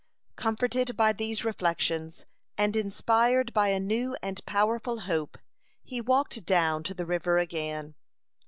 [0.35, 2.25] Comforted by these reflections,
[2.57, 5.37] and inspired by a new and powerful hope,
[5.83, 7.93] he walked down to the river again.